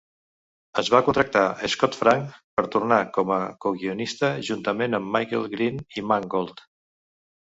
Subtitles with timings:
[0.81, 1.41] Es va contractar
[1.73, 6.65] Scott Frank per tornar com a coguionista, juntament amb Michael Green i Mangold.